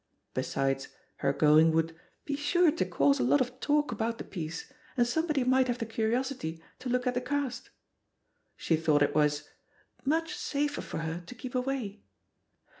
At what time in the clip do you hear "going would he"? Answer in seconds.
1.31-2.35